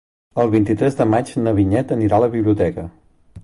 El 0.43 0.47
vint-i-tres 0.53 0.97
de 1.01 1.07
maig 1.11 1.29
na 1.43 1.55
Vinyet 1.59 1.95
anirà 1.97 2.21
a 2.21 2.25
la 2.27 2.33
biblioteca. 2.39 2.91